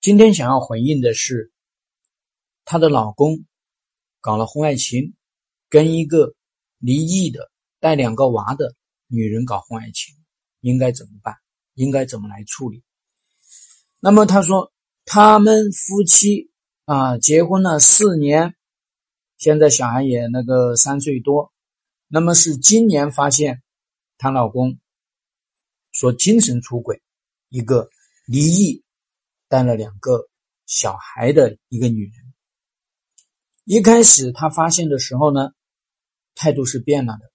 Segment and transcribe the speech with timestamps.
[0.00, 1.50] 今天想要回应的是，
[2.64, 3.44] 她的老公
[4.20, 5.14] 搞了婚外情，
[5.68, 6.36] 跟一个
[6.78, 8.76] 离异的带两个娃的
[9.08, 10.14] 女人搞婚外情，
[10.60, 11.34] 应该怎么办？
[11.74, 12.84] 应该怎么来处理？
[13.98, 14.72] 那么他说，
[15.04, 16.48] 他们夫妻
[16.84, 18.54] 啊结婚了四年，
[19.36, 21.52] 现在小孩也那个三岁多，
[22.06, 23.64] 那么是今年发现
[24.16, 24.78] 她老公
[25.90, 27.02] 说精神出轨，
[27.48, 27.88] 一个
[28.26, 28.84] 离异。
[29.48, 30.28] 带了两个
[30.66, 32.34] 小孩的一个女人，
[33.64, 35.52] 一开始他发现的时候呢，
[36.34, 37.32] 态度是变了的。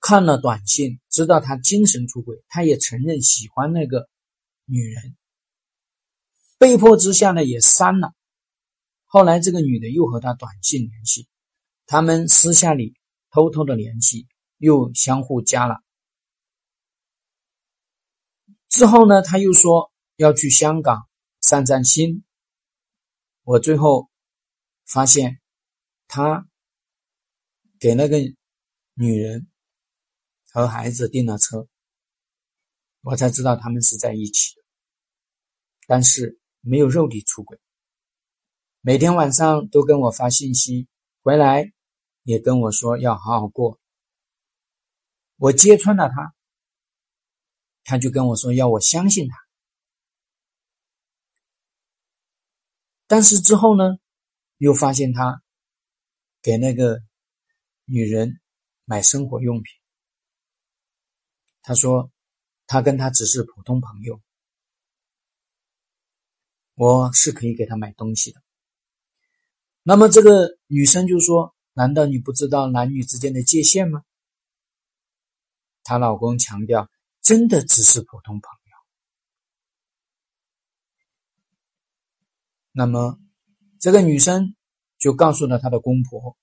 [0.00, 4.08] 看了短信，知道他精神出轨，他也承认喜欢那个
[4.64, 5.14] 女人，
[6.56, 8.14] 被迫之下呢也删了。
[9.04, 11.28] 后来这个女的又和他短信联系，
[11.84, 12.94] 他们私下里
[13.30, 15.82] 偷偷的联系，又相互加了。
[18.70, 19.89] 之后呢，他又说。
[20.20, 21.08] 要去香港
[21.40, 22.24] 散散心，
[23.42, 24.10] 我最后
[24.84, 25.40] 发现
[26.08, 26.46] 他
[27.78, 28.18] 给那个
[28.92, 29.48] 女人
[30.52, 31.66] 和孩子订了车，
[33.00, 34.62] 我才知道他们是在一起的，
[35.86, 37.58] 但是没有肉体出轨。
[38.82, 40.86] 每天晚上都跟我发信息，
[41.22, 41.72] 回来
[42.24, 43.80] 也跟我说要好好过。
[45.36, 46.34] 我揭穿了他，
[47.84, 49.49] 他就跟我说要我相信他。
[53.10, 53.98] 但是之后呢，
[54.58, 55.42] 又发现他
[56.42, 57.00] 给那个
[57.84, 58.40] 女人
[58.84, 59.64] 买生活用品。
[61.60, 62.12] 他说
[62.68, 64.22] 他跟他只是普通朋友，
[66.76, 68.40] 我是可以给他买东西的。
[69.82, 74.04] 那么这个女生就说：“难道你不知道男女之间的界限吗？”
[75.82, 76.88] 她老公强调
[77.22, 78.59] ：“真的只是普通朋友。”
[82.72, 83.18] 那么，
[83.80, 84.54] 这个女生
[84.96, 86.36] 就告诉了她的公婆，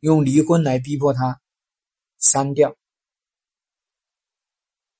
[0.00, 1.42] 用离婚来逼迫她
[2.18, 2.74] 删掉，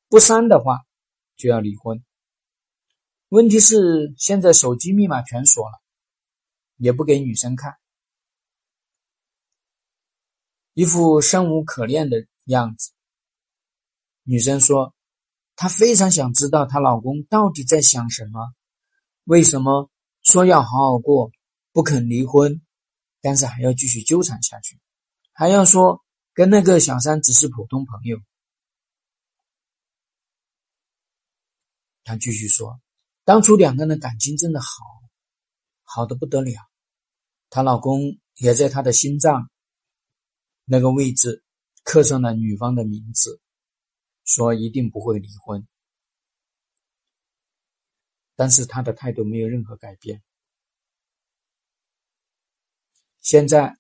[0.08, 0.80] 不删的话
[1.36, 2.04] 就要离婚。
[3.28, 5.80] 问题是现在手机密码全锁了，
[6.76, 7.78] 也不给女生看，
[10.74, 12.92] 一副生无可恋的样子。
[14.22, 14.94] 女生说，
[15.56, 18.52] 她非常想知道她老公到底在想什么，
[19.24, 19.88] 为什么？
[20.22, 21.30] 说要好好过，
[21.72, 22.62] 不肯离婚，
[23.20, 24.78] 但是还要继续纠缠下去，
[25.32, 28.18] 还要说跟那个小三只是普通朋友。
[32.04, 32.80] 他继续说，
[33.24, 34.68] 当初两个人感情真的好，
[35.82, 36.52] 好的不得了，
[37.48, 39.50] 她老公也在她的心脏
[40.64, 41.44] 那个位置
[41.84, 43.40] 刻上了女方的名字，
[44.24, 45.66] 说一定不会离婚。
[48.34, 50.22] 但是他的态度没有任何改变。
[53.20, 53.76] 现在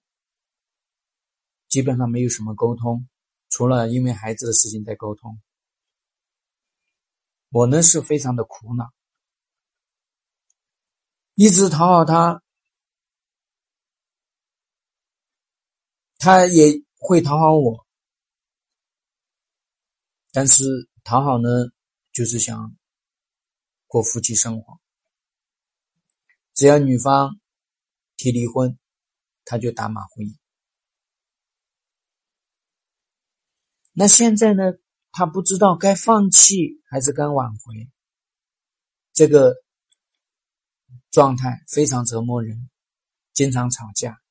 [1.68, 3.08] 基本上没有什么沟通，
[3.48, 5.40] 除了因为孩子的事情在沟通。
[7.50, 8.92] 我呢是非常的苦恼，
[11.34, 12.42] 一直讨好他，
[16.18, 17.86] 他也会讨好我，
[20.30, 21.48] 但是讨好呢
[22.12, 22.74] 就是想。
[23.92, 24.80] 过夫妻生活，
[26.54, 27.38] 只要女方
[28.16, 28.78] 提离婚，
[29.44, 30.34] 他就打马虎眼。
[33.92, 34.72] 那现在呢？
[35.10, 37.90] 他不知道该放弃还是该挽回，
[39.12, 39.54] 这个
[41.10, 42.70] 状态非常折磨人，
[43.34, 44.22] 经常吵架，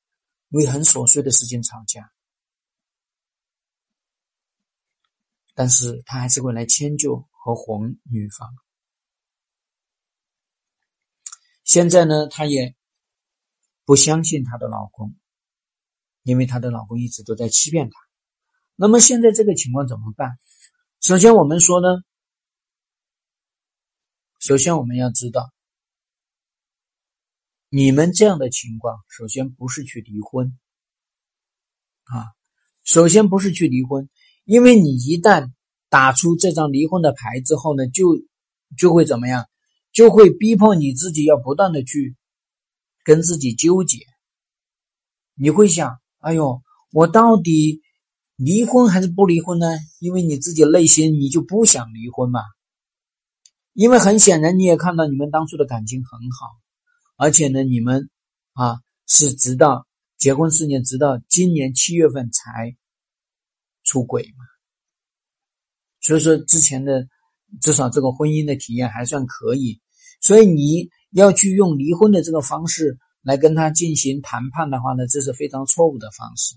[0.48, 2.12] 为很琐碎的事情吵架，
[5.54, 8.52] 但是他还是会来迁就和哄女方。
[11.72, 12.76] 现在呢，她也
[13.86, 15.16] 不相信她的老公，
[16.22, 17.96] 因为她的老公一直都在欺骗她。
[18.76, 20.36] 那么现在这个情况怎么办？
[21.00, 21.88] 首先我们说呢，
[24.38, 25.50] 首先我们要知道，
[27.70, 30.58] 你们这样的情况，首先不是去离婚
[32.02, 32.34] 啊，
[32.84, 34.10] 首先不是去离婚，
[34.44, 35.52] 因为你一旦
[35.88, 38.20] 打出这张离婚的牌之后呢，就
[38.76, 39.48] 就会怎么样？
[39.92, 42.16] 就会逼迫你自己要不断的去
[43.04, 43.98] 跟自己纠结，
[45.34, 46.62] 你会想：哎呦，
[46.92, 47.82] 我到底
[48.36, 49.66] 离婚还是不离婚呢？
[50.00, 52.40] 因为你自己内心你就不想离婚嘛。
[53.74, 56.46] 因为很显然你也看到你们当初的感情很好，
[57.16, 58.08] 而且呢，你们
[58.54, 59.86] 啊是直到
[60.16, 62.74] 结婚四年，直到今年七月份才
[63.84, 64.44] 出轨嘛。
[66.00, 67.06] 所以说之前的。
[67.60, 69.80] 至少这个婚姻的体验还算可以，
[70.20, 76.56] 所以你要去用离婚的这个方式来跟他进行谈判的话呢，这是非常错误的方式。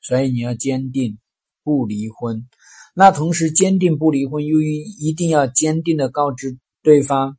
[0.00, 1.18] 所以你要坚定
[1.62, 2.46] 不离婚，
[2.94, 7.38] 那同时坚定不离婚，又一一定要坚定的告知对方，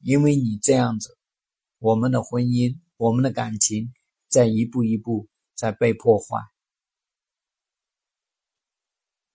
[0.00, 1.16] 因为你这样子，
[1.78, 3.92] 我们的婚姻、我们的感情
[4.28, 6.38] 在一步一步在被破坏。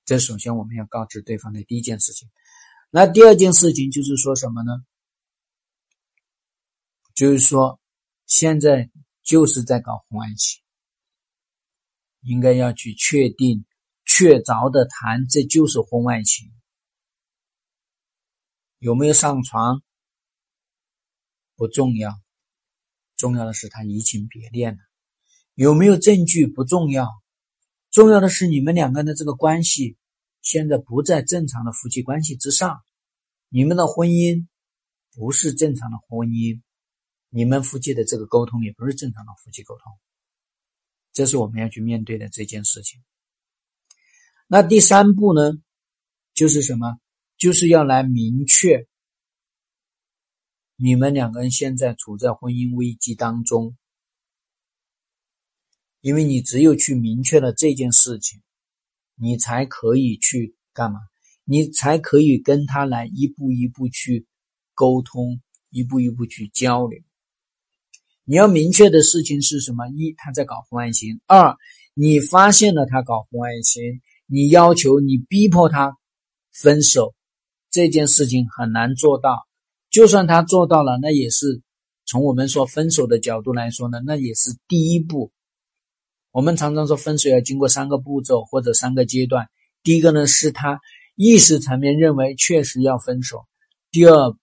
[0.05, 2.29] 这首先我们要告知对方的第一件事情。
[2.89, 4.85] 那第二件事情就是说什么呢？
[7.15, 7.79] 就是说，
[8.25, 8.89] 现在
[9.21, 10.61] 就是在搞婚外情，
[12.21, 13.65] 应该要去确定、
[14.03, 16.51] 确凿的谈，这就是婚外情。
[18.79, 19.81] 有没有上床
[21.55, 22.11] 不重要，
[23.15, 24.79] 重要的是他移情别恋了。
[25.53, 27.07] 有没有证据不重要，
[27.93, 29.95] 重要的是你们两个人的这个关系。
[30.41, 32.81] 现在不在正常的夫妻关系之上，
[33.47, 34.47] 你们的婚姻
[35.13, 36.61] 不是正常的婚姻，
[37.29, 39.93] 你们夫妻的这个沟通也不是正常的夫妻沟通，
[41.13, 43.01] 这是我们要去面对的这件事情。
[44.47, 45.53] 那第三步呢，
[46.33, 46.97] 就是什么？
[47.37, 48.87] 就是要来明确
[50.75, 53.77] 你们两个人现在处在婚姻危机当中，
[56.03, 58.41] 因为你只有去明确了这件事情。
[59.15, 60.99] 你才可以去干嘛？
[61.45, 64.25] 你才可以跟他来一步一步去
[64.73, 65.39] 沟通，
[65.69, 66.99] 一步一步去交流。
[68.25, 69.87] 你要明确的事情是什么？
[69.89, 71.55] 一，他在搞婚外情；二，
[71.93, 75.95] 你发现了他搞婚外情，你要求你逼迫他
[76.51, 77.13] 分手，
[77.69, 79.47] 这件事情很难做到。
[79.91, 81.61] 就算他做到了，那也是
[82.05, 85.31] 从我们说分手的角度来说呢，那也是第一步。
[86.33, 89.47] 我们常常说分手要经过三个步骤或者三个阶段。
[89.83, 90.81] 第一个呢是他
[91.15, 93.45] 意识层面认为确实要分手；
[93.91, 94.35] 第二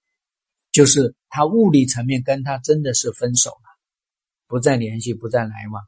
[0.70, 3.76] 就是他物理层面跟他真的是分手了，
[4.46, 5.82] 不再联系，不再来往；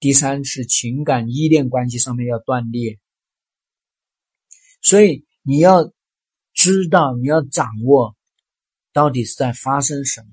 [0.00, 2.98] 第三是情感依恋关系上面要断裂。
[4.82, 5.92] 所以你要
[6.52, 8.16] 知道，你要掌握
[8.92, 10.26] 到底是在发生什么。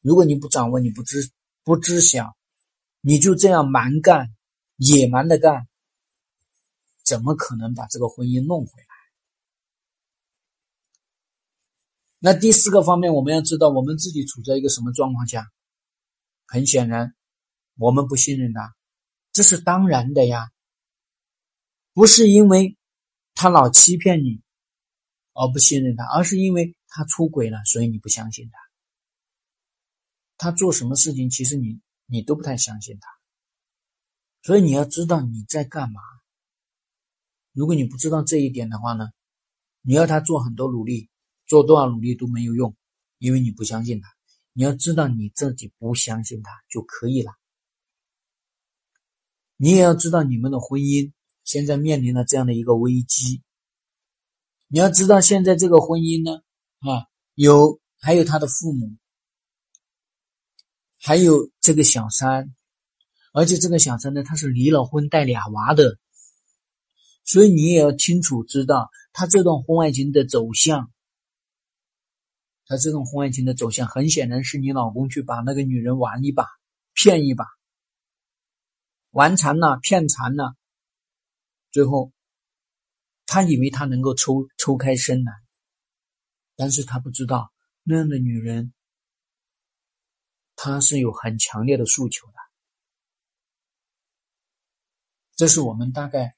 [0.00, 1.28] 如果你不掌握，你不知
[1.64, 2.36] 不知晓，
[3.00, 4.30] 你就这样蛮干。
[4.80, 5.68] 野蛮的干，
[7.04, 8.86] 怎么可能把这个婚姻弄回来？
[12.18, 15.52] 那第四个方面，我们要知道我们自己处在一个什么状况下？
[16.46, 17.14] 很显然，
[17.76, 18.74] 我们不信任他，
[19.32, 20.50] 这是当然的呀。
[21.92, 22.78] 不是因为
[23.34, 24.40] 他老欺骗你
[25.34, 28.58] 而不信任他，而是因为他出轨了，所以你不相信他。
[30.38, 33.19] 他做什么事情，其实你你都不太相信他。
[34.42, 36.00] 所以你要知道你在干嘛。
[37.52, 39.10] 如果你不知道这一点的话呢，
[39.82, 41.10] 你要他做很多努力，
[41.46, 42.74] 做多少努力都没有用，
[43.18, 44.08] 因为你不相信他。
[44.52, 47.32] 你要知道你自己不相信他就可以了。
[49.56, 51.12] 你也要知道你们的婚姻
[51.44, 53.42] 现在面临了这样的一个危机。
[54.68, 56.42] 你要知道现在这个婚姻呢，
[56.78, 58.96] 啊，有还有他的父母，
[60.98, 62.54] 还有这个小三。
[63.32, 65.98] 而且这个小三呢，他是离了婚带俩娃的，
[67.24, 70.90] 所以你也要清楚知道他这段婚外情的走向。
[72.66, 76.46] 他这种婚外情的走向，很显然是你老公去把那个女人玩一把，
[76.94, 77.44] 骗一把，
[79.10, 80.54] 玩残了，骗残了，
[81.72, 82.12] 最后
[83.26, 85.32] 他以为他能够抽抽开身来，
[86.54, 88.72] 但是他不知道那样的女人，
[90.54, 92.49] 她是有很强烈的诉求的。
[95.40, 96.34] 这是我们大概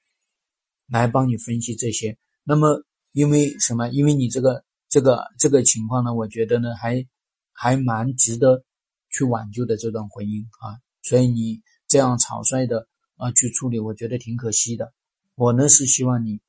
[0.86, 2.16] 来帮你分析这些。
[2.44, 3.88] 那么，因为什么？
[3.88, 7.04] 因为你这个这个这个情况呢，我觉得呢，还
[7.52, 8.62] 还蛮值得
[9.10, 10.78] 去挽救的这段婚姻啊。
[11.02, 14.94] 所以你这样草率的啊去处理，我觉得挺可惜的。
[15.34, 16.40] 我呢是希望你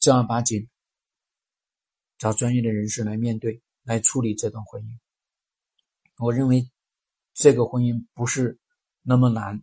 [0.00, 0.68] 正儿八经
[2.18, 4.98] 找专业的人士来面对、来处理这段婚姻。
[6.18, 6.68] 我认为
[7.34, 8.58] 这个婚姻不是
[9.02, 9.62] 那么难。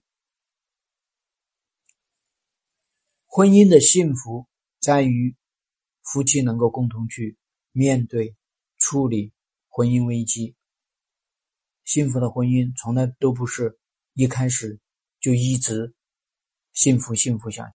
[3.33, 4.45] 婚姻的幸福
[4.81, 5.37] 在于
[6.03, 7.37] 夫妻能够共同去
[7.71, 8.35] 面对、
[8.77, 9.31] 处理
[9.69, 10.53] 婚姻危机。
[11.85, 13.79] 幸福的婚姻从来都不是
[14.15, 14.81] 一开始
[15.21, 15.95] 就一直
[16.73, 17.69] 幸福幸福下去。